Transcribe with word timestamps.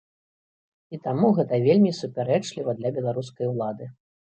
І 0.97 1.01
таму 1.03 1.29
гэта 1.41 1.61
вельмі 1.67 1.95
супярэчліва 2.01 2.71
для 2.83 2.97
беларускай 3.01 3.57
улады. 3.57 3.97